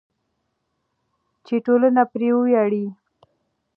[1.45, 2.85] چې ټولنه پرې وویاړي.